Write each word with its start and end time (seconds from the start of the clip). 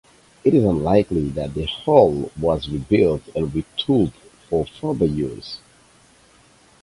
It 0.43 0.55
is 0.55 0.63
unlikely 0.63 1.29
that 1.35 1.53
the 1.53 1.65
hull 1.65 2.31
was 2.39 2.67
rebuilt 2.67 3.21
and 3.35 3.49
retooled 3.53 4.13
for 4.49 4.65
further 4.65 5.05
use. 5.05 5.59